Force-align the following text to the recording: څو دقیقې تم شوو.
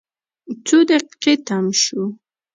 څو 0.65 0.77
دقیقې 0.89 1.33
تم 1.47 1.65
شوو. 1.81 2.05